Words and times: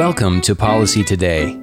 Welcome 0.00 0.40
to 0.42 0.56
Policy 0.56 1.04
Today. 1.04 1.60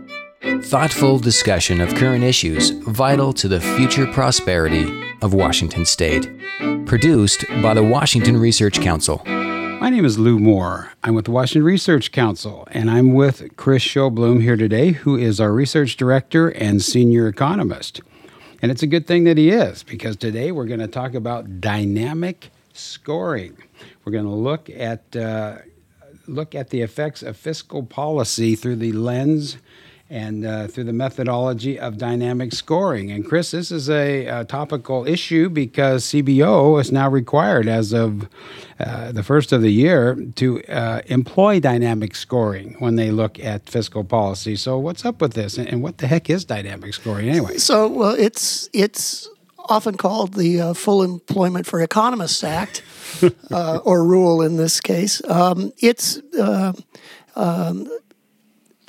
Thoughtful 0.61 1.17
discussion 1.17 1.81
of 1.81 1.95
current 1.95 2.23
issues 2.23 2.69
vital 2.69 3.33
to 3.33 3.47
the 3.47 3.59
future 3.59 4.05
prosperity 4.05 4.85
of 5.23 5.33
Washington 5.33 5.85
State. 5.85 6.29
Produced 6.85 7.45
by 7.63 7.73
the 7.73 7.83
Washington 7.83 8.37
Research 8.37 8.79
Council. 8.79 9.23
My 9.25 9.89
name 9.89 10.05
is 10.05 10.19
Lou 10.19 10.37
Moore. 10.37 10.91
I'm 11.03 11.15
with 11.15 11.25
the 11.25 11.31
Washington 11.31 11.63
Research 11.63 12.11
Council, 12.11 12.67
and 12.69 12.91
I'm 12.91 13.15
with 13.15 13.57
Chris 13.57 13.83
Sjoblom 13.83 14.43
here 14.43 14.55
today, 14.55 14.91
who 14.91 15.17
is 15.17 15.41
our 15.41 15.51
research 15.51 15.97
director 15.97 16.49
and 16.49 16.79
senior 16.79 17.27
economist. 17.27 18.01
And 18.61 18.71
it's 18.71 18.83
a 18.83 18.87
good 18.87 19.07
thing 19.07 19.23
that 19.23 19.39
he 19.39 19.49
is, 19.49 19.81
because 19.81 20.15
today 20.15 20.51
we're 20.51 20.65
going 20.65 20.79
to 20.79 20.87
talk 20.87 21.15
about 21.15 21.59
dynamic 21.59 22.51
scoring. 22.71 23.57
We're 24.05 24.11
going 24.11 24.25
to 24.25 24.29
look 24.29 24.69
at 24.69 25.15
uh, 25.15 25.57
look 26.27 26.55
at 26.55 26.69
the 26.69 26.81
effects 26.81 27.23
of 27.23 27.37
fiscal 27.37 27.83
policy 27.83 28.55
through 28.55 28.77
the 28.77 28.91
lens 28.91 29.57
and 30.09 30.45
uh, 30.45 30.67
through 30.67 30.85
the 30.85 30.93
methodology 30.93 31.77
of 31.77 31.97
dynamic 31.97 32.53
scoring. 32.53 33.11
And 33.11 33.27
Chris, 33.27 33.51
this 33.51 33.71
is 33.71 33.89
a, 33.89 34.25
a 34.25 34.45
topical 34.45 35.05
issue 35.05 35.49
because 35.49 36.05
CBO 36.05 36.79
is 36.79 36.91
now 36.91 37.09
required 37.09 37.67
as 37.67 37.91
of 37.91 38.27
uh, 38.79 39.11
the 39.11 39.23
first 39.23 39.51
of 39.51 39.61
the 39.61 39.71
year 39.71 40.15
to 40.35 40.63
uh, 40.65 41.01
employ 41.07 41.59
dynamic 41.59 42.15
scoring 42.15 42.75
when 42.79 42.95
they 42.95 43.11
look 43.11 43.37
at 43.39 43.67
fiscal 43.67 44.03
policy. 44.03 44.55
So, 44.55 44.77
what's 44.77 45.03
up 45.03 45.19
with 45.21 45.33
this, 45.33 45.57
and 45.57 45.83
what 45.83 45.97
the 45.97 46.07
heck 46.07 46.29
is 46.29 46.45
dynamic 46.45 46.93
scoring 46.93 47.27
anyway? 47.27 47.57
So, 47.57 47.87
well, 47.87 48.15
it's 48.17 48.69
it's 48.71 49.27
often 49.69 49.95
called 49.95 50.33
the 50.33 50.61
uh, 50.61 50.73
Full 50.73 51.03
Employment 51.03 51.65
for 51.65 51.81
Economists 51.81 52.43
Act, 52.43 52.83
uh, 53.51 53.77
or 53.77 54.03
rule 54.03 54.41
in 54.41 54.57
this 54.57 54.79
case. 54.79 55.21
Um, 55.29 55.71
it's 55.79 56.17
uh, 56.39 56.73
um, 57.35 57.87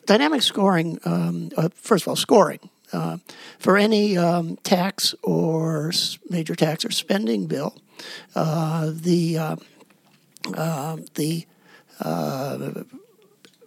dynamic 0.07 0.43
scoring, 0.43 0.99
um, 1.05 1.51
uh, 1.57 1.69
first 1.75 2.05
of 2.05 2.09
all, 2.09 2.17
scoring. 2.17 2.61
Uh, 2.91 3.19
for 3.59 3.77
any 3.77 4.17
um, 4.17 4.57
tax 4.63 5.15
or 5.23 5.93
major 6.31 6.55
tax 6.55 6.87
or 6.87 6.91
spending 6.91 7.47
bill, 7.47 7.77
uh, 8.35 8.91
the 8.95 9.59
the 11.15 11.47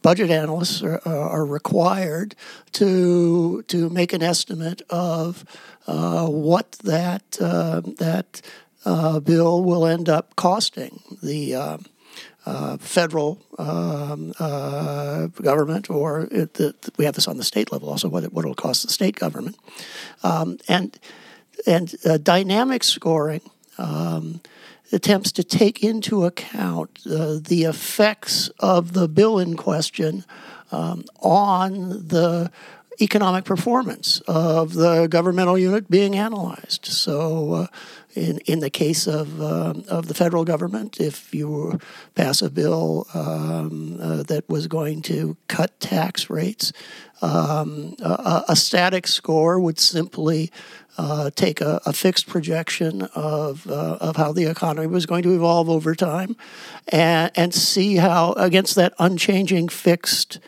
budget 0.02 0.30
analysts 0.30 0.82
are, 0.84 1.02
are, 1.06 1.46
required 1.46 2.36
to 2.72 3.64
to 3.64 3.90
make 3.90 4.14
an 4.14 4.24
estimate 4.24 4.82
of 4.90 5.46
uh, 5.88 6.28
what 6.28 6.74
that 6.84 7.38
uh, 7.40 7.82
that 7.98 8.42
uh, 8.86 9.20
bill 9.20 9.64
will 9.64 9.86
end 9.86 10.10
up 10.10 10.36
costing 10.36 11.02
the 11.22 11.56
uh, 11.56 11.78
uh, 12.46 12.78
federal 12.78 13.40
um, 13.60 14.34
uh, 14.40 15.28
government, 15.28 15.90
or 15.90 16.28
it, 16.32 16.56
the, 16.56 16.74
we 16.98 17.06
have 17.06 17.14
this 17.14 17.28
on 17.28 17.38
the 17.38 17.44
state 17.44 17.72
level 17.72 17.90
also, 17.90 18.10
what 18.10 18.24
what 18.34 18.46
it 18.46 18.48
will 18.48 18.56
cost 18.56 18.84
the 18.84 18.92
state 18.92 19.16
government, 19.16 19.58
um, 20.24 20.58
and 20.68 21.00
and 21.68 21.96
dynamic 22.24 22.84
scoring. 22.84 23.42
Um, 23.78 24.42
attempts 24.92 25.32
to 25.34 25.44
take 25.44 25.84
into 25.84 26.26
account 26.26 27.00
uh, 27.06 27.38
the 27.42 27.64
effects 27.64 28.50
of 28.60 28.94
the 28.94 29.08
bill 29.08 29.40
in 29.40 29.56
question 29.56 30.26
um, 30.72 31.04
on 31.20 32.08
the 32.08 32.52
economic 33.02 33.44
performance 33.44 34.22
of 34.28 34.74
the 34.74 35.08
governmental 35.08 35.58
unit 35.58 35.90
being 35.90 36.16
analyzed. 36.16 36.86
So, 36.86 37.54
uh, 37.54 37.68
in 38.14 38.40
in 38.40 38.60
the 38.60 38.70
case 38.70 39.08
of 39.08 39.42
uh, 39.42 39.74
of 39.88 40.08
the 40.08 40.14
federal 40.14 40.44
government, 40.44 41.00
if 41.00 41.34
you 41.34 41.80
pass 42.16 42.42
a 42.42 42.50
bill 42.50 43.08
um, 43.14 43.98
uh, 44.02 44.24
that 44.24 44.48
was 44.50 44.68
going 44.68 45.02
to 45.04 45.38
cut 45.48 45.80
tax 45.80 46.30
rates, 46.30 46.74
um, 47.22 47.96
a, 48.02 48.44
a, 48.50 48.56
static 48.56 49.08
score 49.08 49.60
would 49.60 49.80
simply 49.80 50.52
uh, 50.98 51.30
take 51.36 51.62
a, 51.62 51.80
a, 51.86 51.94
fixed 51.94 52.28
projection 52.28 53.04
of 53.16 53.66
uh, 53.70 53.98
of 54.02 54.16
how 54.18 54.34
the 54.34 54.46
economy 54.46 54.88
was 54.88 55.06
going 55.06 55.24
to 55.24 55.34
evolve 55.34 55.70
over 55.70 55.96
time, 55.96 56.36
and 56.90 57.32
and 57.36 57.54
see 57.54 57.96
how 57.96 58.34
against 58.34 58.76
that 58.76 58.94
unchanging 59.00 59.70
fixed 59.70 60.40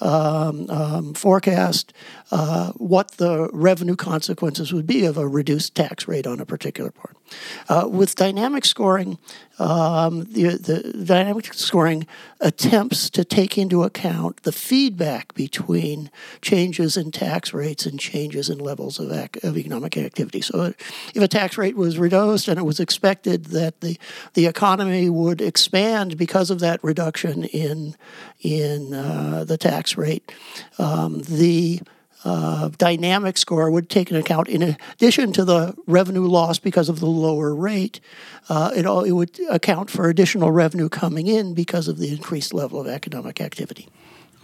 um, 0.00 0.68
um, 0.70 1.14
forecast 1.14 1.92
uh, 2.30 2.72
what 2.72 3.12
the 3.12 3.48
revenue 3.52 3.96
consequences 3.96 4.72
would 4.72 4.86
be 4.86 5.04
of 5.04 5.16
a 5.16 5.26
reduced 5.26 5.74
tax 5.74 6.08
rate 6.08 6.26
on 6.26 6.40
a 6.40 6.46
particular 6.46 6.90
part. 6.90 7.16
Uh, 7.68 7.88
with 7.90 8.14
dynamic 8.14 8.64
scoring, 8.64 9.18
um, 9.58 10.24
the, 10.32 10.56
the, 10.56 11.04
dynamic 11.04 11.52
scoring 11.52 12.06
attempts 12.40 13.10
to 13.10 13.24
take 13.24 13.58
into 13.58 13.82
account 13.82 14.42
the 14.42 14.52
feedback 14.52 15.34
between 15.34 16.10
changes 16.40 16.96
in 16.96 17.10
tax 17.10 17.52
rates 17.52 17.84
and 17.84 18.00
changes 18.00 18.48
in 18.48 18.58
levels 18.58 18.98
of, 18.98 19.12
ac- 19.12 19.40
of 19.42 19.58
economic 19.58 19.96
activity. 19.98 20.40
So, 20.40 20.72
if 21.14 21.22
a 21.22 21.28
tax 21.28 21.58
rate 21.58 21.76
was 21.76 21.98
reduced 21.98 22.48
and 22.48 22.58
it 22.58 22.64
was 22.64 22.80
expected 22.80 23.46
that 23.46 23.80
the, 23.80 23.98
the 24.34 24.46
economy 24.46 25.10
would 25.10 25.40
expand 25.40 26.16
because 26.16 26.50
of 26.50 26.60
that 26.60 26.82
reduction 26.82 27.44
in, 27.44 27.96
in 28.40 28.94
uh, 28.94 29.44
the 29.44 29.58
tax 29.58 29.96
rate, 29.96 30.32
um, 30.78 31.20
the 31.20 31.80
uh, 32.24 32.68
dynamic 32.78 33.38
score 33.38 33.70
would 33.70 33.88
take 33.88 34.10
into 34.10 34.20
account, 34.20 34.48
in 34.48 34.76
addition 34.92 35.32
to 35.32 35.44
the 35.44 35.74
revenue 35.86 36.26
loss 36.26 36.58
because 36.58 36.88
of 36.88 37.00
the 37.00 37.06
lower 37.06 37.54
rate, 37.54 38.00
uh, 38.48 38.70
it, 38.76 38.86
all, 38.86 39.04
it 39.04 39.12
would 39.12 39.38
account 39.50 39.90
for 39.90 40.08
additional 40.08 40.52
revenue 40.52 40.88
coming 40.88 41.26
in 41.26 41.54
because 41.54 41.88
of 41.88 41.98
the 41.98 42.12
increased 42.12 42.52
level 42.52 42.80
of 42.80 42.86
economic 42.86 43.40
activity. 43.40 43.88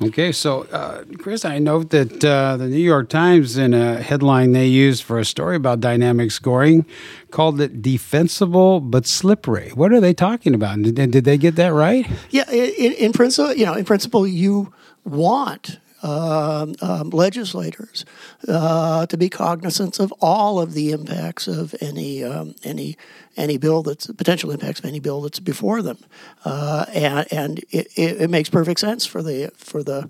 Okay, 0.03 0.31
so 0.31 0.65
uh, 0.73 1.05
Chris, 1.19 1.47
I 1.47 1.59
note 1.59 1.89
that 1.89 2.23
uh, 2.23 2.59
the 2.59 2.67
New 2.67 2.77
York 2.77 3.09
Times, 3.09 3.57
in 3.57 3.73
a 3.73 4.03
headline 4.03 4.53
they 4.53 4.67
used 4.67 5.03
for 5.03 5.19
a 5.19 5.25
story 5.25 5.57
about 5.57 5.81
dynamic 5.81 6.31
scoring, 6.33 6.85
called 7.31 7.59
it 7.63 7.81
defensible 7.81 8.81
but 8.81 9.07
slippery. 9.07 9.71
What 9.71 9.93
are 9.93 10.01
they 10.01 10.13
talking 10.13 10.55
about? 10.55 10.83
Did, 10.83 10.97
did 11.11 11.25
they 11.25 11.39
get 11.39 11.57
that 11.57 11.73
right? 11.73 12.07
Yeah, 12.29 12.51
in, 12.51 12.93
in 12.93 13.13
principle, 13.15 13.55
you 13.55 13.65
know, 13.65 13.73
in 13.73 13.87
principle, 13.87 14.27
you 14.27 14.71
want 15.05 15.79
uh, 16.03 16.67
um, 16.81 17.11
legislators 17.11 18.05
uh, 18.49 19.07
to 19.07 19.17
be 19.17 19.29
cognizant 19.29 19.99
of 19.99 20.13
all 20.21 20.61
of 20.61 20.75
the 20.75 20.93
impacts 20.93 21.49
of 21.49 21.75
any 21.81 22.23
um, 22.23 22.55
any 22.65 22.97
any 23.37 23.59
bill 23.59 23.83
that's 23.83 24.07
potential 24.07 24.51
impacts 24.51 24.79
of 24.79 24.85
any 24.87 25.01
bill 25.01 25.23
that's 25.23 25.41
before 25.41 25.83
them, 25.83 25.99
uh, 26.45 26.87
and 26.93 27.33
and 27.33 27.59
it, 27.71 27.89
it, 27.97 28.31
makes 28.31 28.49
perfect 28.49 28.81
sense 28.81 29.07
for 29.07 29.23
the 29.23 29.51
for 29.57 29.83
the 29.83 30.09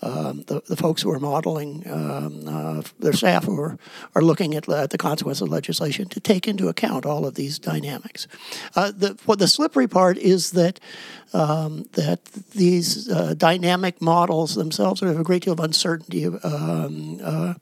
um, 0.00 0.44
the, 0.46 0.62
the, 0.68 0.76
folks 0.76 1.02
who 1.02 1.10
are 1.10 1.18
modeling 1.18 1.82
um, 1.90 2.46
uh, 2.46 2.82
their 3.00 3.12
staff 3.12 3.44
who 3.44 3.60
are, 3.60 3.76
are 4.14 4.22
looking 4.22 4.54
at, 4.54 4.68
at 4.68 4.90
the 4.90 4.98
consequences 4.98 5.42
of 5.42 5.48
legislation 5.48 6.08
to 6.10 6.20
take 6.20 6.46
into 6.46 6.68
account 6.68 7.04
all 7.04 7.26
of 7.26 7.34
these 7.34 7.58
dynamics. 7.58 8.28
Uh, 8.76 8.92
the, 8.92 9.18
what 9.26 9.40
the 9.40 9.48
slippery 9.48 9.88
part 9.88 10.16
is 10.18 10.52
that 10.52 10.78
um, 11.32 11.88
that 11.92 12.24
these 12.52 13.10
uh, 13.10 13.34
dynamic 13.34 14.00
models 14.00 14.54
themselves 14.54 15.00
have 15.00 15.18
a 15.18 15.24
great 15.28 15.42
deal 15.44 15.52
of 15.52 15.60
uncertainty 15.60 16.24
um, 16.26 17.20
uh, 17.22 17.54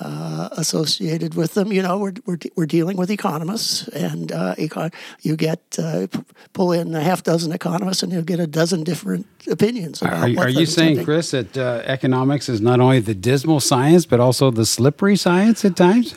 uh, 0.00 0.48
associated 0.56 1.34
with 1.34 1.52
them. 1.54 1.72
You 1.72 1.82
know, 1.82 1.98
we're, 1.98 2.14
we're, 2.26 2.38
we're 2.56 2.70
dealing 2.78 2.96
with 2.96 3.10
economists, 3.10 3.88
and 3.88 4.32
uh, 4.32 4.54
econ- 4.56 4.94
you 5.22 5.36
get 5.36 5.60
uh, 5.78 6.06
p- 6.06 6.24
pull 6.52 6.72
in 6.72 6.94
a 6.94 7.02
half 7.02 7.22
dozen 7.22 7.52
economists, 7.52 8.02
and 8.02 8.12
you'll 8.12 8.30
get 8.34 8.40
a 8.40 8.46
dozen 8.46 8.84
different 8.84 9.26
opinions. 9.50 10.02
Are, 10.02 10.28
are 10.44 10.48
you 10.48 10.66
saying, 10.66 11.04
Chris, 11.04 11.30
that 11.32 11.56
uh, 11.56 11.82
economics 11.84 12.48
is 12.48 12.60
not 12.60 12.80
only 12.80 13.00
the 13.00 13.14
dismal 13.14 13.60
science, 13.60 14.06
but 14.06 14.20
also 14.20 14.50
the 14.50 14.64
slippery 14.64 15.16
science 15.16 15.64
at 15.64 15.76
times? 15.76 16.14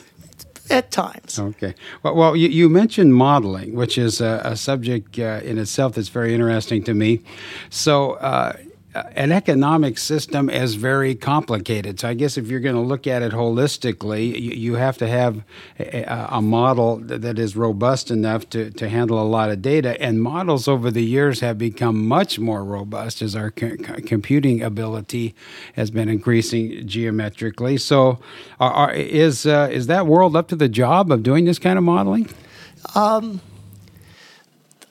At 0.70 0.92
times. 0.92 1.40
Okay. 1.40 1.74
Well, 2.04 2.16
well 2.16 2.36
you, 2.38 2.48
you 2.48 2.70
mentioned 2.70 3.14
modeling, 3.14 3.76
which 3.76 3.98
is 3.98 4.22
a, 4.22 4.42
a 4.46 4.56
subject 4.56 5.20
uh, 5.20 5.42
in 5.44 5.58
itself 5.58 5.96
that's 5.96 6.14
very 6.14 6.34
interesting 6.34 6.84
to 6.86 6.94
me. 6.94 7.20
So, 7.70 7.94
uh, 8.14 8.54
an 8.94 9.32
economic 9.32 9.98
system 9.98 10.50
is 10.50 10.76
very 10.76 11.16
complicated. 11.16 12.00
So 12.00 12.10
I 12.10 12.14
guess 12.14 12.38
if 12.38 12.48
you're 12.48 12.60
going 12.60 12.76
to 12.76 12.82
look 12.82 13.08
at 13.08 13.24
it 13.24 13.32
holistically, 13.32 14.28
you, 14.40 14.52
you 14.52 14.76
have 14.76 14.98
to 15.00 15.08
have 15.08 15.44
a, 15.80 16.28
a, 16.30 16.42
model 16.42 16.98
that 16.98 17.40
is 17.40 17.56
robust 17.56 18.12
enough 18.12 18.48
to, 18.50 18.70
to 18.72 18.90
handle 18.90 19.20
a 19.20 19.26
lot 19.26 19.50
of 19.50 19.62
data. 19.62 20.00
And 20.02 20.22
models 20.22 20.68
over 20.68 20.92
the 20.92 21.04
years 21.04 21.40
have 21.40 21.58
become 21.58 22.08
much 22.08 22.38
more 22.38 22.64
robust 22.64 23.22
as 23.22 23.36
our 23.36 23.50
co- 23.50 23.78
computing 24.06 24.62
ability 24.62 25.34
has 25.74 25.90
been 25.90 26.10
increasing 26.10 26.88
geometrically. 26.88 27.78
So 27.78 28.20
are, 28.60 28.72
are, 28.72 28.94
is, 28.94 29.48
uh, 29.48 29.70
is 29.72 29.88
that 29.88 30.06
world 30.06 30.36
up 30.36 30.48
to 30.50 30.56
the 30.56 30.70
job 30.70 31.12
of 31.12 31.24
doing 31.24 31.46
this 31.46 31.58
kind 31.58 31.78
of 31.78 31.84
modeling? 31.84 32.30
Um, 32.94 33.42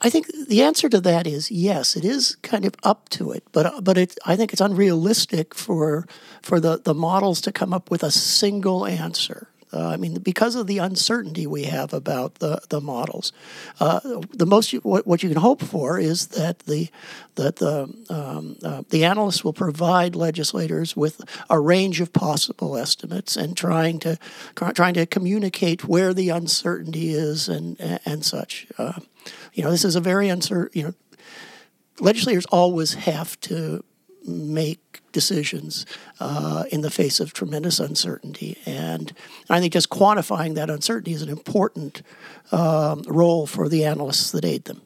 I 0.03 0.09
think 0.09 0.27
the 0.49 0.61
answer 0.61 0.89
to 0.89 0.99
that 0.99 1.25
is 1.25 1.49
yes. 1.49 1.95
It 1.95 2.03
is 2.03 2.35
kind 2.41 2.65
of 2.65 2.75
up 2.83 3.07
to 3.09 3.31
it, 3.31 3.43
but 3.53 3.83
but 3.83 3.97
it, 3.97 4.17
I 4.25 4.35
think 4.35 4.51
it's 4.51 4.61
unrealistic 4.61 5.55
for 5.55 6.05
for 6.41 6.59
the, 6.59 6.81
the 6.83 6.93
models 6.93 7.39
to 7.41 7.53
come 7.53 7.73
up 7.73 7.89
with 7.89 8.03
a 8.03 8.11
single 8.11 8.85
answer. 8.85 9.47
Uh, 9.73 9.87
I 9.87 9.97
mean, 9.97 10.19
because 10.19 10.55
of 10.55 10.67
the 10.67 10.77
uncertainty 10.77 11.47
we 11.47 11.63
have 11.63 11.93
about 11.93 12.35
the 12.35 12.61
the 12.69 12.79
models, 12.79 13.33
uh, 13.79 13.99
the 14.31 14.45
most 14.45 14.71
you, 14.71 14.79
what, 14.81 15.07
what 15.07 15.23
you 15.23 15.29
can 15.29 15.39
hope 15.39 15.61
for 15.61 15.97
is 15.97 16.27
that 16.27 16.59
the 16.59 16.89
that 17.35 17.57
the 17.57 17.91
um, 18.09 18.57
uh, 18.63 18.83
the 18.89 19.03
analysts 19.03 19.43
will 19.43 19.53
provide 19.53 20.15
legislators 20.15 20.95
with 20.95 21.21
a 21.49 21.59
range 21.59 22.01
of 22.01 22.13
possible 22.13 22.77
estimates 22.77 23.35
and 23.35 23.57
trying 23.57 23.99
to 23.99 24.19
trying 24.55 24.93
to 24.93 25.05
communicate 25.05 25.87
where 25.87 26.13
the 26.13 26.29
uncertainty 26.29 27.13
is 27.13 27.49
and 27.49 27.79
and 28.05 28.23
such. 28.23 28.67
Uh, 28.77 28.99
you 29.53 29.63
know, 29.63 29.71
this 29.71 29.85
is 29.85 29.95
a 29.95 30.01
very 30.01 30.29
uncertain. 30.29 30.79
You 30.79 30.83
know, 30.87 30.93
legislators 31.99 32.45
always 32.47 32.93
have 32.93 33.39
to 33.41 33.83
make 34.25 35.01
decisions 35.11 35.85
uh, 36.19 36.63
in 36.71 36.81
the 36.81 36.89
face 36.89 37.19
of 37.19 37.33
tremendous 37.33 37.79
uncertainty. 37.79 38.57
And 38.65 39.13
I 39.49 39.59
think 39.59 39.73
just 39.73 39.89
quantifying 39.89 40.55
that 40.55 40.69
uncertainty 40.69 41.13
is 41.13 41.21
an 41.21 41.29
important 41.29 42.01
um, 42.51 43.03
role 43.07 43.45
for 43.47 43.69
the 43.69 43.85
analysts 43.85 44.31
that 44.31 44.45
aid 44.45 44.65
them. 44.65 44.81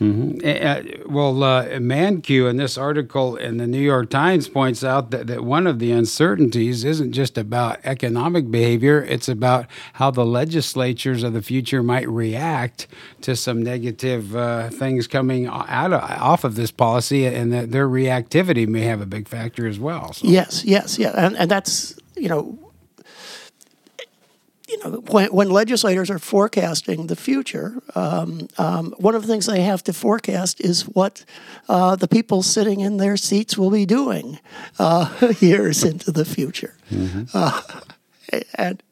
Mm-hmm. 0.00 0.38
Uh, 0.44 1.06
well, 1.12 1.42
uh, 1.42 1.64
Mankiw 1.64 2.48
in 2.48 2.56
this 2.56 2.78
article 2.78 3.34
in 3.36 3.56
the 3.56 3.66
New 3.66 3.80
York 3.80 4.10
Times 4.10 4.48
points 4.48 4.84
out 4.84 5.10
that, 5.10 5.26
that 5.26 5.42
one 5.42 5.66
of 5.66 5.80
the 5.80 5.90
uncertainties 5.90 6.84
isn't 6.84 7.12
just 7.12 7.36
about 7.36 7.80
economic 7.82 8.48
behavior, 8.50 9.02
it's 9.02 9.28
about 9.28 9.66
how 9.94 10.12
the 10.12 10.24
legislatures 10.24 11.24
of 11.24 11.32
the 11.32 11.42
future 11.42 11.82
might 11.82 12.08
react 12.08 12.86
to 13.22 13.34
some 13.34 13.60
negative 13.62 14.36
uh, 14.36 14.70
things 14.70 15.08
coming 15.08 15.46
out 15.46 15.92
of, 15.92 16.00
off 16.00 16.44
of 16.44 16.54
this 16.54 16.70
policy, 16.70 17.26
and 17.26 17.52
that 17.52 17.72
their 17.72 17.88
reactivity 17.88 18.68
may 18.68 18.82
have 18.82 19.00
a 19.00 19.06
big 19.06 19.26
factor 19.26 19.66
as 19.66 19.80
well. 19.80 20.12
So. 20.12 20.28
Yes, 20.28 20.64
yes, 20.64 20.96
yeah. 20.96 21.12
And, 21.16 21.36
and 21.36 21.50
that's, 21.50 21.98
you 22.16 22.28
know, 22.28 22.56
you 24.84 24.90
know, 24.90 24.98
when, 25.08 25.32
when 25.32 25.50
legislators 25.50 26.10
are 26.10 26.18
forecasting 26.18 27.06
the 27.06 27.16
future, 27.16 27.82
um, 27.94 28.48
um, 28.58 28.94
one 28.98 29.14
of 29.14 29.22
the 29.22 29.28
things 29.28 29.46
they 29.46 29.62
have 29.62 29.82
to 29.84 29.92
forecast 29.92 30.60
is 30.60 30.82
what 30.82 31.24
uh, 31.68 31.96
the 31.96 32.08
people 32.08 32.42
sitting 32.42 32.80
in 32.80 32.96
their 32.96 33.16
seats 33.16 33.56
will 33.56 33.70
be 33.70 33.86
doing 33.86 34.38
uh, 34.78 35.32
years 35.40 35.84
into 35.84 36.12
the 36.12 36.24
future. 36.24 36.74
Mm-hmm. 36.90 37.24
Uh, 37.34 37.60
and 38.54 38.82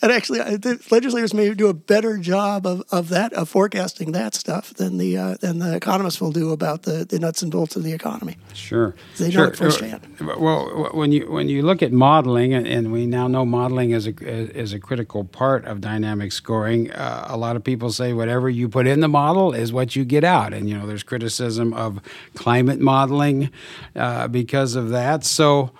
and 0.00 0.12
actually, 0.12 0.38
the 0.38 0.80
legislators 0.90 1.34
may 1.34 1.52
do 1.54 1.68
a 1.68 1.74
better 1.74 2.18
job 2.18 2.66
of, 2.66 2.82
of 2.90 3.08
that 3.08 3.32
of 3.32 3.48
forecasting 3.48 4.12
that 4.12 4.34
stuff 4.34 4.72
than 4.74 4.98
the 4.98 5.16
uh, 5.16 5.36
than 5.40 5.58
the 5.58 5.74
economists 5.74 6.20
will 6.20 6.32
do 6.32 6.52
about 6.52 6.82
the, 6.82 7.04
the 7.04 7.18
nuts 7.18 7.42
and 7.42 7.50
bolts 7.50 7.76
of 7.76 7.82
the 7.82 7.92
economy. 7.92 8.36
Sure, 8.52 8.94
they 9.18 9.30
sure. 9.30 9.46
know 9.46 9.48
it 9.48 9.56
firsthand. 9.56 10.06
Well, 10.20 10.90
when 10.92 11.12
you 11.12 11.30
when 11.30 11.48
you 11.48 11.62
look 11.62 11.82
at 11.82 11.92
modeling, 11.92 12.54
and 12.54 12.92
we 12.92 13.06
now 13.06 13.26
know 13.26 13.44
modeling 13.44 13.90
is 13.90 14.06
a 14.06 14.14
is 14.22 14.72
a 14.72 14.78
critical 14.78 15.24
part 15.24 15.64
of 15.64 15.80
dynamic 15.80 16.32
scoring. 16.32 16.90
Uh, 16.92 17.26
a 17.28 17.36
lot 17.36 17.56
of 17.56 17.64
people 17.64 17.90
say 17.90 18.12
whatever 18.12 18.48
you 18.48 18.68
put 18.68 18.86
in 18.86 19.00
the 19.00 19.08
model 19.08 19.52
is 19.52 19.72
what 19.72 19.96
you 19.96 20.04
get 20.04 20.24
out, 20.24 20.54
and 20.54 20.68
you 20.68 20.78
know 20.78 20.86
there's 20.86 21.02
criticism 21.02 21.72
of 21.74 22.00
climate 22.34 22.80
modeling 22.80 23.50
uh, 23.96 24.28
because 24.28 24.76
of 24.76 24.90
that. 24.90 25.24
So. 25.24 25.72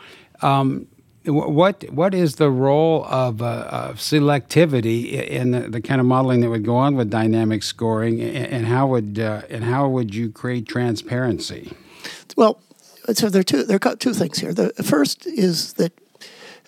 Um, 0.42 0.88
what 1.26 1.90
what 1.90 2.14
is 2.14 2.36
the 2.36 2.50
role 2.50 3.04
of, 3.06 3.40
uh, 3.40 3.66
of 3.70 3.96
selectivity 3.96 5.12
in 5.12 5.52
the, 5.52 5.60
the, 5.60 5.80
kind 5.80 6.00
of 6.00 6.06
modeling 6.06 6.40
that 6.40 6.50
would 6.50 6.64
go 6.64 6.76
on 6.76 6.96
with 6.96 7.10
dynamic 7.10 7.62
scoring, 7.62 8.20
and, 8.20 8.66
how 8.66 8.86
would 8.88 9.18
uh, 9.18 9.42
and 9.48 9.64
how 9.64 9.88
would 9.88 10.14
you 10.14 10.30
create 10.30 10.66
transparency? 10.66 11.72
Well, 12.36 12.60
so 13.12 13.30
there 13.30 13.40
are 13.40 13.44
two 13.44 13.64
there 13.64 13.78
are 13.82 13.96
two 13.96 14.12
things 14.12 14.38
here. 14.38 14.52
The 14.52 14.70
first 14.82 15.26
is 15.26 15.74
that 15.74 15.92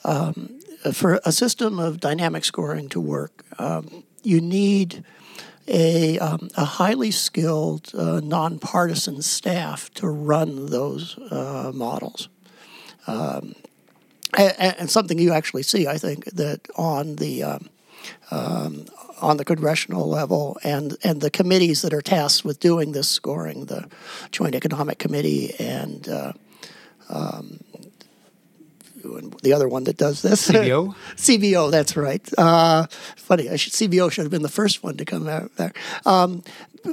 um, 0.05 0.59
for 0.93 1.21
a 1.25 1.33
system 1.33 1.79
of 1.79 2.01
dynamic 2.01 2.45
scoring 2.45 2.89
to 2.91 3.01
work, 3.01 3.45
um, 3.59 4.05
you 4.23 4.41
need 4.41 5.05
a, 5.69 6.19
um, 6.21 6.49
a 6.57 6.65
highly 6.65 7.11
skilled, 7.11 7.91
uh, 7.95 8.21
nonpartisan 8.23 9.21
staff 9.23 9.91
to 9.95 10.09
run 10.09 10.67
those 10.67 11.19
uh, 11.31 11.73
models. 11.75 12.29
And, 14.37 14.77
and, 14.79 14.91
something 14.91 15.19
you 15.19 15.33
actually 15.33 15.63
see, 15.63 15.87
I 15.87 15.97
think, 15.97 16.27
that 16.27 16.61
on 16.77 17.17
the 17.17 17.43
um, 17.43 17.71
um, 18.31 18.85
on 19.21 19.39
the 19.39 19.45
congressional 19.45 20.09
level 20.09 20.59
and 20.63 20.97
and 21.03 21.21
the 21.21 21.31
committees 21.31 21.83
that 21.83 21.95
are 21.95 22.03
tasked 22.03 22.45
with 22.45 22.61
doing 22.61 22.93
this 22.93 23.09
scoring, 23.09 23.67
the 23.67 23.89
Joint 24.31 24.55
Economic 24.55 24.99
Committee 24.99 25.55
and 25.59 26.09
uh, 26.09 26.33
um, 27.09 27.61
the 29.43 29.53
other 29.53 29.69
one 29.69 29.85
that 29.85 29.97
does 29.97 30.23
this. 30.23 30.49
CBO. 30.49 30.95
CBO, 31.17 31.71
that's 31.71 31.97
right. 31.97 32.27
Uh, 32.39 32.87
funny, 33.17 33.57
should, 33.57 33.73
CBO 33.73 34.11
should 34.11 34.25
have 34.25 34.31
been 34.31 34.43
the 34.43 34.49
first 34.49 34.83
one 34.83 34.97
to 34.97 35.05
come 35.05 35.29
out 35.29 35.55
there. 35.57 35.73
Um, 36.05 36.43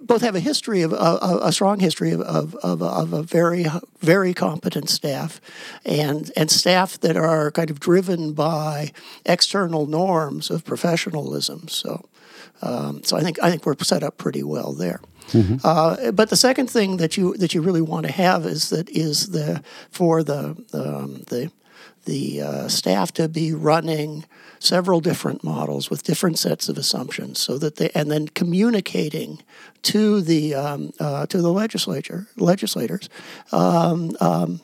both 0.02 0.22
have 0.22 0.36
a 0.36 0.40
history 0.40 0.82
of 0.82 0.92
a, 0.92 1.40
a 1.44 1.52
strong 1.52 1.80
history 1.80 2.12
of, 2.12 2.22
of, 2.22 2.56
of, 2.56 2.82
of, 2.82 3.14
a 3.14 3.22
very 3.22 3.66
very 4.00 4.34
competent 4.34 4.90
staff, 4.90 5.40
and 5.86 6.32
and 6.36 6.50
staff 6.50 7.00
that 7.02 7.16
are 7.16 7.52
kind 7.52 7.70
of 7.70 7.80
driven 7.80 8.34
by 8.34 8.92
external 9.26 9.86
norms 9.86 10.50
of 10.50 10.66
professionalism. 10.66 11.68
So. 11.68 12.10
Um, 12.62 13.04
so 13.04 13.18
I 13.18 13.22
think 13.22 13.44
I 13.44 13.50
think 13.50 13.66
we're 13.66 13.76
set 13.80 14.04
up 14.04 14.18
pretty 14.18 14.42
well 14.42 14.72
there. 14.72 15.02
Mm-hmm. 15.32 15.56
Uh, 15.64 16.12
but 16.12 16.30
the 16.30 16.36
second 16.36 16.70
thing 16.70 16.98
that 16.98 17.18
you 17.18 17.36
that 17.38 17.54
you 17.54 17.62
really 17.62 17.82
want 17.82 18.06
to 18.06 18.12
have 18.12 18.46
is 18.46 18.70
that 18.70 18.90
is 18.90 19.28
the 19.30 19.64
for 19.90 20.24
the 20.24 20.56
um, 20.74 21.24
the 21.28 21.52
the 22.06 22.42
uh, 22.42 22.68
staff 22.68 23.12
to 23.14 23.28
be 23.28 23.54
running 23.54 24.26
several 24.60 25.02
different 25.02 25.44
models 25.44 25.90
with 25.90 26.04
different 26.04 26.40
sets 26.40 26.70
of 26.70 26.78
assumptions, 26.78 27.40
so 27.40 27.58
that 27.58 27.76
they 27.78 27.90
and 27.96 28.10
then 28.12 28.28
communicating 28.28 29.40
to 29.84 30.22
the 30.22 30.56
um, 30.56 30.92
uh, 31.00 31.26
to 31.28 31.42
the 31.42 31.52
legislature 31.52 32.28
legislators 32.38 33.10
um, 33.52 34.16
um, 34.20 34.62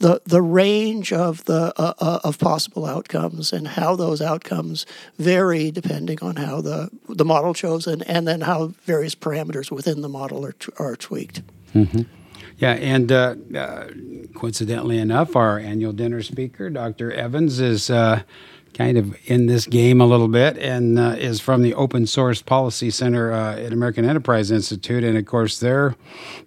the 0.00 0.20
the 0.24 0.42
range 0.42 1.12
of 1.12 1.44
the 1.44 1.72
uh, 1.76 1.94
uh, 1.98 2.20
of 2.24 2.38
possible 2.38 2.86
outcomes 2.86 3.52
and 3.52 3.68
how 3.68 3.94
those 3.94 4.20
outcomes 4.20 4.86
vary 5.18 5.70
depending 5.70 6.18
on 6.22 6.36
how 6.36 6.60
the 6.60 6.90
the 7.08 7.24
model 7.24 7.54
chosen 7.54 8.02
and 8.02 8.26
then 8.26 8.40
how 8.40 8.68
various 8.84 9.14
parameters 9.14 9.70
within 9.70 10.00
the 10.00 10.08
model 10.08 10.44
are 10.44 10.54
are 10.78 10.96
tweaked. 10.96 11.42
Mm-hmm. 11.74 12.02
Yeah, 12.58 12.72
and 12.72 13.10
uh, 13.10 13.34
uh, 13.54 13.88
coincidentally 14.34 14.98
enough, 14.98 15.36
our 15.36 15.58
annual 15.58 15.92
dinner 15.92 16.22
speaker, 16.22 16.70
Dr. 16.70 17.12
Evans, 17.12 17.60
is 17.60 17.90
uh, 17.90 18.22
kind 18.74 18.96
of 18.96 19.16
in 19.28 19.46
this 19.46 19.66
game 19.66 20.00
a 20.00 20.06
little 20.06 20.28
bit 20.28 20.56
and 20.58 20.98
uh, 20.98 21.14
is 21.18 21.40
from 21.40 21.62
the 21.62 21.74
Open 21.74 22.06
Source 22.06 22.42
Policy 22.42 22.90
Center 22.90 23.32
uh, 23.32 23.56
at 23.56 23.72
American 23.72 24.04
Enterprise 24.04 24.50
Institute. 24.50 25.04
And 25.04 25.16
of 25.16 25.26
course, 25.26 25.58
their 25.60 25.96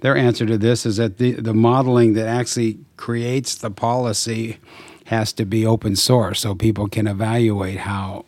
their 0.02 0.16
answer 0.16 0.46
to 0.46 0.58
this 0.58 0.86
is 0.86 0.98
that 0.98 1.18
the 1.18 1.34
the 1.34 1.54
modeling 1.54 2.14
that 2.14 2.28
actually 2.28 2.80
creates 2.98 3.56
the 3.56 3.72
policy 3.72 4.58
has 5.06 5.34
to 5.34 5.46
be 5.46 5.66
open 5.66 5.96
source, 5.96 6.40
so 6.40 6.56
people 6.56 6.88
can 6.88 7.08
evaluate 7.08 7.80
how 7.80 8.26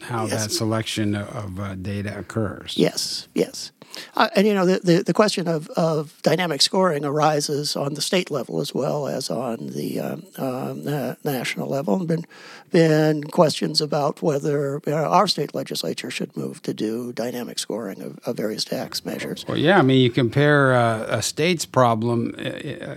how 0.00 0.26
yes. 0.26 0.44
that 0.44 0.50
selection 0.50 1.14
of 1.14 1.60
uh, 1.60 1.74
data 1.76 2.18
occurs. 2.18 2.74
Yes, 2.76 3.28
yes. 3.34 3.72
Uh, 4.16 4.28
and 4.34 4.46
you 4.46 4.54
know 4.54 4.66
the, 4.66 4.78
the, 4.80 5.02
the, 5.02 5.12
question 5.12 5.48
of, 5.48 5.68
of 5.70 6.20
dynamic 6.22 6.62
scoring 6.62 7.04
arises 7.04 7.76
on 7.76 7.94
the 7.94 8.00
state 8.00 8.30
level 8.30 8.60
as 8.60 8.74
well 8.74 9.06
as 9.06 9.30
on 9.30 9.68
the 9.68 10.00
um, 10.00 10.24
uh, 10.36 11.14
national 11.24 11.68
level. 11.68 11.96
And 11.96 12.08
been 12.08 12.24
been 12.70 13.22
questions 13.24 13.80
about 13.80 14.20
whether 14.20 14.80
you 14.86 14.92
know, 14.92 15.04
our 15.04 15.28
state 15.28 15.54
legislature 15.54 16.10
should 16.10 16.36
move 16.36 16.60
to 16.62 16.74
do 16.74 17.12
dynamic 17.12 17.58
scoring 17.58 18.02
of, 18.02 18.18
of 18.26 18.36
various 18.36 18.64
tax 18.64 19.04
measures. 19.04 19.44
Well, 19.46 19.56
yeah, 19.56 19.78
I 19.78 19.82
mean 19.82 20.00
you 20.00 20.10
compare 20.10 20.74
uh, 20.74 21.06
a 21.08 21.22
state's 21.22 21.66
problem 21.66 22.34
uh, 22.36 22.42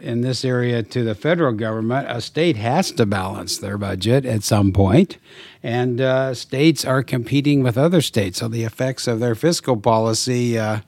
in 0.01 0.21
this 0.21 0.43
area 0.43 0.81
to 0.83 1.03
the 1.03 1.15
federal 1.15 1.53
government. 1.53 2.07
A 2.09 2.21
state 2.21 2.57
has 2.57 2.91
to 2.93 3.05
balance 3.05 3.57
their 3.57 3.77
budget 3.77 4.25
at 4.25 4.43
some 4.43 4.71
point, 4.71 5.17
and 5.63 6.01
uh, 6.01 6.33
states 6.33 6.85
are 6.85 7.03
competing 7.03 7.63
with 7.63 7.77
other 7.77 8.01
states, 8.01 8.39
so 8.39 8.47
the 8.47 8.63
effects 8.63 9.07
of 9.07 9.19
their 9.19 9.35
fiscal 9.35 9.77
policy 9.77 10.57
uh, 10.57 10.79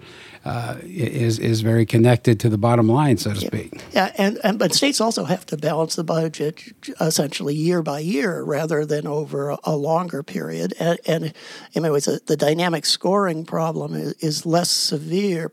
uh, 0.46 0.78
is 0.84 1.38
is 1.40 1.62
very 1.62 1.86
connected 1.86 2.40
to 2.40 2.50
the 2.50 2.58
bottom 2.58 2.88
line, 2.88 3.18
so 3.18 3.34
to 3.34 3.40
yeah. 3.40 3.48
speak. 3.48 3.84
Yeah, 3.92 4.12
and, 4.18 4.40
and 4.44 4.58
but 4.58 4.74
states 4.74 5.02
also 5.02 5.26
have 5.26 5.46
to 5.48 5.58
balance 5.58 5.96
the 5.96 6.04
budget 6.04 6.62
essentially 7.02 7.56
year 7.56 7.82
by 7.82 8.00
year 8.00 8.44
rather 8.44 8.86
than 8.86 9.06
over 9.06 9.58
a, 9.64 9.76
longer 9.76 10.24
period. 10.24 10.74
And, 10.80 11.00
and, 11.06 11.34
in 11.74 11.82
many 11.82 11.94
ways, 11.94 12.06
the, 12.06 12.20
the 12.26 12.36
dynamic 12.36 12.86
scoring 12.86 13.46
problem 13.46 13.94
is, 13.94 14.14
is 14.14 14.46
less 14.46 14.70
severe 14.70 15.52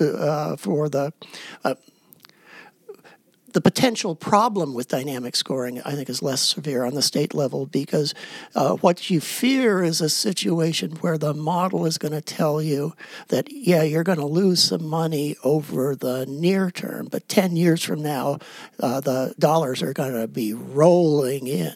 uh, 0.00 0.56
for 0.56 0.88
the 0.88 1.12
uh, 1.64 1.74
the 3.54 3.60
potential 3.60 4.16
problem 4.16 4.74
with 4.74 4.88
dynamic 4.88 5.36
scoring, 5.36 5.80
I 5.82 5.94
think, 5.94 6.10
is 6.10 6.22
less 6.22 6.40
severe 6.40 6.84
on 6.84 6.94
the 6.94 7.02
state 7.02 7.34
level 7.34 7.66
because 7.66 8.12
uh, 8.56 8.74
what 8.76 9.10
you 9.10 9.20
fear 9.20 9.82
is 9.82 10.00
a 10.00 10.08
situation 10.08 10.90
where 10.96 11.16
the 11.16 11.32
model 11.32 11.86
is 11.86 11.96
going 11.96 12.12
to 12.12 12.20
tell 12.20 12.60
you 12.60 12.94
that, 13.28 13.50
yeah, 13.52 13.82
you're 13.84 14.02
going 14.02 14.18
to 14.18 14.26
lose 14.26 14.62
some 14.62 14.84
money 14.84 15.36
over 15.44 15.94
the 15.94 16.26
near 16.26 16.68
term, 16.72 17.06
but 17.06 17.28
10 17.28 17.54
years 17.54 17.84
from 17.84 18.02
now, 18.02 18.40
uh, 18.80 19.00
the 19.00 19.34
dollars 19.38 19.82
are 19.82 19.92
going 19.92 20.20
to 20.20 20.26
be 20.26 20.52
rolling 20.52 21.46
in. 21.46 21.74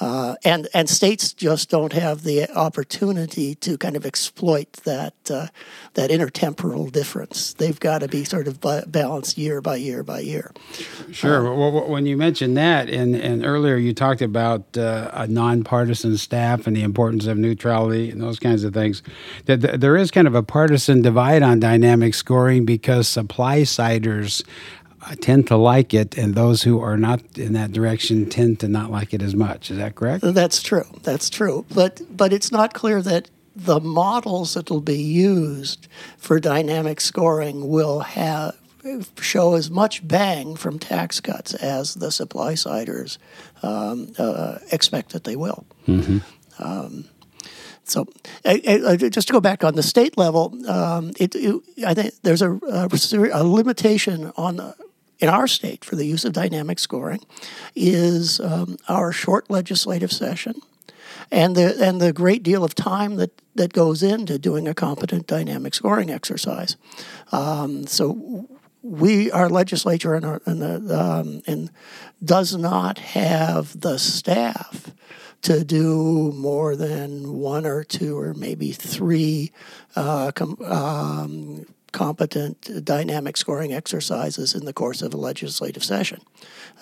Uh, 0.00 0.34
and 0.44 0.66
and 0.72 0.88
states 0.88 1.34
just 1.34 1.68
don't 1.68 1.92
have 1.92 2.22
the 2.22 2.50
opportunity 2.56 3.54
to 3.56 3.76
kind 3.76 3.96
of 3.96 4.06
exploit 4.06 4.72
that 4.84 5.14
uh, 5.30 5.46
that 5.94 6.10
intertemporal 6.10 6.90
difference. 6.90 7.52
They've 7.54 7.78
got 7.78 7.98
to 7.98 8.08
be 8.08 8.24
sort 8.24 8.48
of 8.48 8.60
balanced 8.90 9.36
year 9.36 9.60
by 9.60 9.76
year 9.76 10.02
by 10.02 10.20
year. 10.20 10.52
Sure. 11.12 11.46
Uh, 11.46 11.54
well, 11.54 11.88
when 11.88 12.06
you 12.06 12.16
mentioned 12.16 12.56
that, 12.56 12.88
and, 12.88 13.14
and 13.14 13.44
earlier 13.44 13.76
you 13.76 13.92
talked 13.92 14.22
about 14.22 14.76
uh, 14.78 15.10
a 15.12 15.26
nonpartisan 15.26 16.16
staff 16.16 16.66
and 16.66 16.74
the 16.74 16.82
importance 16.82 17.26
of 17.26 17.36
neutrality 17.36 18.10
and 18.10 18.22
those 18.22 18.38
kinds 18.38 18.64
of 18.64 18.72
things, 18.72 19.02
that 19.44 19.80
there 19.80 19.96
is 19.96 20.10
kind 20.10 20.26
of 20.26 20.34
a 20.34 20.42
partisan 20.42 21.02
divide 21.02 21.42
on 21.42 21.60
dynamic 21.60 22.14
scoring 22.14 22.64
because 22.64 23.06
supply 23.06 23.64
siders 23.64 24.42
tend 25.20 25.46
to 25.48 25.56
like 25.56 25.94
it, 25.94 26.16
and 26.16 26.34
those 26.34 26.62
who 26.62 26.80
are 26.80 26.96
not 26.96 27.20
in 27.36 27.52
that 27.54 27.72
direction 27.72 28.28
tend 28.28 28.60
to 28.60 28.68
not 28.68 28.90
like 28.90 29.14
it 29.14 29.22
as 29.22 29.34
much. 29.34 29.70
Is 29.70 29.78
that 29.78 29.94
correct? 29.94 30.22
That's 30.22 30.62
true. 30.62 30.84
That's 31.02 31.30
true. 31.30 31.64
But 31.74 32.02
but 32.10 32.32
it's 32.32 32.52
not 32.52 32.74
clear 32.74 33.02
that 33.02 33.30
the 33.56 33.80
models 33.80 34.54
that 34.54 34.70
will 34.70 34.80
be 34.80 35.02
used 35.02 35.88
for 36.16 36.38
dynamic 36.38 37.00
scoring 37.00 37.68
will 37.68 38.00
have 38.00 38.56
show 39.20 39.54
as 39.54 39.70
much 39.70 40.06
bang 40.06 40.56
from 40.56 40.78
tax 40.78 41.20
cuts 41.20 41.52
as 41.54 41.94
the 41.94 42.10
supply 42.10 42.54
siders 42.54 43.18
um, 43.62 44.12
uh, 44.18 44.58
expect 44.72 45.12
that 45.12 45.24
they 45.24 45.36
will. 45.36 45.66
Mm-hmm. 45.86 46.18
Um, 46.58 47.04
so, 47.84 48.06
just 48.44 49.26
to 49.26 49.32
go 49.32 49.40
back 49.40 49.64
on 49.64 49.74
the 49.74 49.82
state 49.82 50.16
level, 50.16 50.54
um, 50.70 51.12
it, 51.18 51.34
it, 51.34 51.60
I 51.84 51.92
think 51.92 52.14
there's 52.22 52.42
a, 52.42 52.52
a, 52.52 52.88
a 53.32 53.42
limitation 53.42 54.32
on 54.36 54.56
the 54.56 54.76
in 55.20 55.28
our 55.28 55.46
state 55.46 55.84
for 55.84 55.96
the 55.96 56.06
use 56.06 56.24
of 56.24 56.32
dynamic 56.32 56.78
scoring 56.78 57.20
is 57.74 58.40
um, 58.40 58.76
our 58.88 59.12
short 59.12 59.50
legislative 59.50 60.10
session 60.10 60.54
and 61.30 61.54
the 61.54 61.76
and 61.80 62.00
the 62.00 62.12
great 62.12 62.42
deal 62.42 62.64
of 62.64 62.74
time 62.74 63.16
that, 63.16 63.30
that 63.54 63.72
goes 63.72 64.02
into 64.02 64.38
doing 64.38 64.66
a 64.66 64.74
competent 64.74 65.26
dynamic 65.26 65.74
scoring 65.74 66.10
exercise. 66.10 66.76
Um, 67.32 67.86
so 67.86 68.48
we 68.82 69.30
our 69.30 69.48
legislature 69.48 70.14
and, 70.14 70.24
our, 70.24 70.42
and, 70.46 70.62
the, 70.62 70.98
um, 70.98 71.42
and 71.46 71.70
does 72.24 72.56
not 72.56 72.98
have 72.98 73.78
the 73.80 73.98
staff 73.98 74.92
to 75.42 75.64
do 75.64 76.32
more 76.36 76.76
than 76.76 77.38
one 77.38 77.64
or 77.64 77.82
two 77.84 78.18
or 78.18 78.34
maybe 78.34 78.72
three 78.72 79.52
uh, 79.96 80.32
com, 80.32 80.56
um, 80.64 81.66
competent 81.92 82.84
dynamic 82.84 83.36
scoring 83.36 83.72
exercises 83.72 84.54
in 84.54 84.64
the 84.64 84.72
course 84.72 85.02
of 85.02 85.14
a 85.14 85.16
legislative 85.16 85.84
session. 85.84 86.20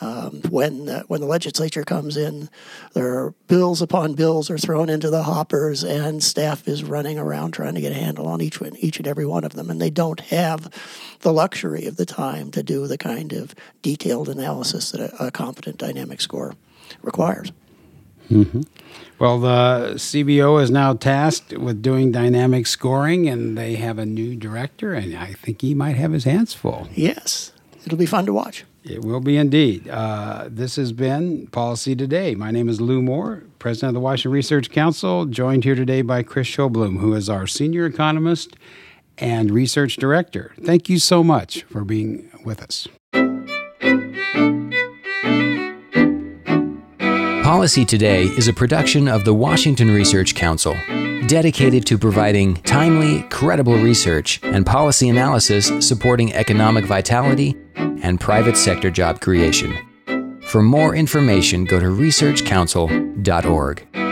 Um, 0.01 0.43
when 0.51 0.89
uh, 0.89 1.03
when 1.09 1.21
the 1.21 1.27
legislature 1.27 1.83
comes 1.83 2.17
in, 2.17 2.49
there 2.95 3.07
are 3.19 3.35
bills 3.49 3.83
upon 3.83 4.15
bills 4.15 4.51
are 4.51 4.59
thrown 4.59 4.89
into 4.89 5.11
the 5.11 5.25
hoppers, 5.25 5.83
and 5.83 6.23
staff 6.23 6.69
is 6.69 6.85
running 6.85 7.19
around 7.19 7.53
trying 7.53 7.75
to 7.75 7.81
get 7.81 7.93
a 7.93 7.97
handle 7.97 8.29
on 8.29 8.41
each 8.41 8.61
one, 8.61 8.77
each 8.77 8.99
and 8.99 9.09
every 9.09 9.27
one 9.27 9.45
of 9.45 9.55
them, 9.55 9.71
and 9.71 9.81
they 9.81 9.91
don't 9.91 10.21
have 10.21 10.73
the 11.21 11.33
luxury 11.33 11.87
of 11.87 11.97
the 11.97 12.07
time 12.07 12.51
to 12.53 12.63
do 12.63 12.87
the 12.87 12.99
kind 12.99 13.33
of 13.33 13.55
detailed 13.83 14.29
analysis 14.29 14.93
that 14.93 15.01
a, 15.01 15.27
a 15.27 15.31
competent 15.31 15.79
dynamic 15.79 16.21
score 16.21 16.55
requires. 17.03 17.53
Mm-hmm. 18.31 18.63
Well, 19.19 19.41
the 19.41 19.95
CBO 19.97 20.63
is 20.63 20.71
now 20.71 20.95
tasked 20.95 21.53
with 21.53 21.83
doing 21.83 22.13
dynamic 22.13 22.67
scoring, 22.67 23.29
and 23.29 23.59
they 23.59 23.75
have 23.75 23.99
a 23.99 24.07
new 24.07 24.37
director, 24.37 24.95
and 24.95 25.17
I 25.17 25.33
think 25.33 25.61
he 25.61 25.75
might 25.75 25.97
have 25.97 26.13
his 26.13 26.25
hands 26.25 26.55
full. 26.55 26.89
Yes, 26.95 27.53
it'll 27.85 27.99
be 27.99 28.07
fun 28.07 28.27
to 28.27 28.33
watch. 28.33 28.65
It 28.85 29.05
will 29.05 29.21
be 29.21 29.37
indeed. 29.37 29.89
Uh, 29.89 30.47
this 30.49 30.77
has 30.77 30.93
been 30.93 31.49
Policy 31.49 31.95
Today. 31.95 32.35
My 32.35 32.51
name 32.51 32.69
is 32.69 32.81
Lou 32.81 33.03
Moore, 33.03 33.43
president 33.59 33.91
of 33.91 33.95
the 33.95 34.01
Washington 34.01 34.31
Research 34.33 34.71
Council, 34.71 35.27
joined 35.27 35.65
here 35.65 35.75
today 35.75 36.01
by 36.03 36.23
Chris 36.23 36.47
Sjoblom, 36.47 37.01
who 37.01 37.13
is 37.15 37.29
our 37.29 37.47
senior 37.47 37.87
economist 37.87 38.57
and 39.19 39.51
research 39.51 39.97
director. 39.97 40.55
Thank 40.63 40.89
you 40.89 40.99
so 40.99 41.23
much 41.23 41.65
for 41.65 41.85
being 41.85 42.31
with 42.45 42.63
us. 42.63 42.89
Policy 47.49 47.87
Today 47.87 48.25
is 48.25 48.47
a 48.47 48.53
production 48.53 49.09
of 49.09 49.25
the 49.25 49.33
Washington 49.33 49.91
Research 49.91 50.35
Council, 50.35 50.77
dedicated 51.29 51.87
to 51.87 51.97
providing 51.97 52.57
timely, 52.57 53.23
credible 53.31 53.79
research 53.79 54.39
and 54.43 54.67
policy 54.67 55.09
analysis 55.09 55.73
supporting 55.81 56.31
economic 56.35 56.85
vitality 56.85 57.57
and 57.77 58.21
private 58.21 58.55
sector 58.55 58.91
job 58.91 59.23
creation. 59.23 59.75
For 60.43 60.63
more 60.63 60.95
information, 60.95 61.65
go 61.65 61.81
to 61.81 61.87
researchcouncil.org. 61.87 64.08